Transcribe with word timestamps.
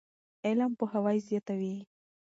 علم 0.45 0.71
پوهاوی 0.79 1.17
زیاتوي. 1.27 1.75